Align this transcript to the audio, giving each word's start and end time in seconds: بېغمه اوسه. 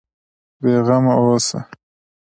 بېغمه 0.61 1.13
اوسه. 1.19 1.59